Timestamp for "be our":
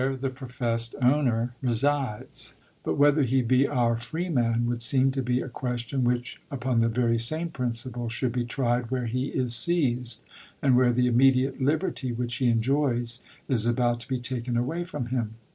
3.43-3.95